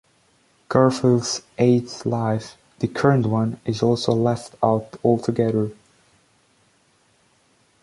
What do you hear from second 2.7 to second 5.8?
the current one, is also left out altogether.